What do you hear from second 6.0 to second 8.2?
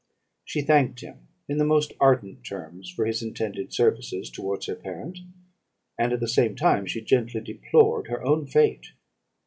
at the same time she gently deplored